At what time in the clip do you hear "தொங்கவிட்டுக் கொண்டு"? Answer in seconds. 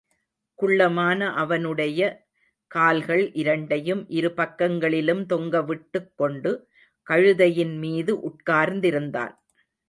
5.25-6.67